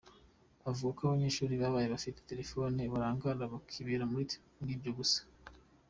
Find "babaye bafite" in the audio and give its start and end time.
1.61-2.19